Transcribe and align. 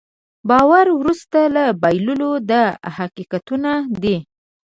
باور 0.49 0.85
وروسته 0.99 1.39
له 1.55 1.63
بایللو 1.81 2.31
دا 2.51 2.63
حقیقتونه 2.97 3.71
دي. 4.03 4.17